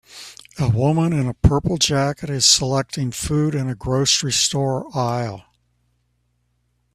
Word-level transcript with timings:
A 0.57 0.67
woman 0.67 1.13
in 1.13 1.27
a 1.27 1.33
purple 1.35 1.77
jacket 1.77 2.27
is 2.27 2.47
selecting 2.47 3.11
food 3.11 3.53
in 3.53 3.69
a 3.69 3.75
grocery 3.75 4.31
store 4.31 4.87
aisle. 4.97 5.43